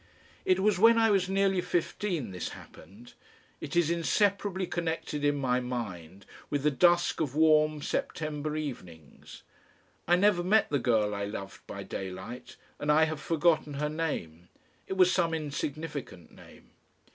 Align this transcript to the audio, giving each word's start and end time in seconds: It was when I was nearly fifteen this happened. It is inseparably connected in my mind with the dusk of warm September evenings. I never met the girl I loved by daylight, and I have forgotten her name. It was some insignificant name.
It 0.45 0.59
was 0.61 0.79
when 0.79 0.97
I 0.97 1.11
was 1.11 1.29
nearly 1.29 1.61
fifteen 1.61 2.31
this 2.31 2.49
happened. 2.57 3.13
It 3.59 3.75
is 3.75 3.91
inseparably 3.91 4.65
connected 4.65 5.23
in 5.23 5.35
my 5.35 5.59
mind 5.59 6.25
with 6.49 6.63
the 6.63 6.71
dusk 6.71 7.21
of 7.21 7.35
warm 7.35 7.83
September 7.83 8.55
evenings. 8.57 9.43
I 10.07 10.15
never 10.15 10.43
met 10.43 10.71
the 10.71 10.79
girl 10.79 11.13
I 11.13 11.25
loved 11.25 11.67
by 11.67 11.83
daylight, 11.83 12.55
and 12.79 12.91
I 12.91 13.03
have 13.03 13.21
forgotten 13.21 13.75
her 13.75 13.89
name. 13.89 14.49
It 14.87 14.93
was 14.93 15.11
some 15.13 15.35
insignificant 15.35 16.31
name. 16.31 16.71